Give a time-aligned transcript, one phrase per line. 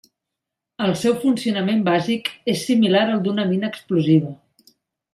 [0.85, 4.37] El seu funcionament bàsic és similar al d'una mina explosiva.